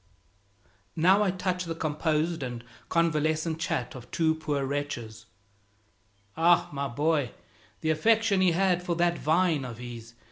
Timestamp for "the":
1.65-1.75, 7.81-7.91